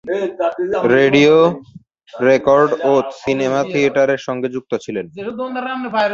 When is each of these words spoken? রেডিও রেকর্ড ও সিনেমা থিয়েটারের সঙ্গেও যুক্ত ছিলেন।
রেডিও 0.97 1.35
রেকর্ড 2.29 2.69
ও 2.83 2.91
সিনেমা 3.23 3.61
থিয়েটারের 3.63 4.21
সঙ্গেও 4.27 4.53
যুক্ত 4.55 4.71
ছিলেন। 4.75 5.05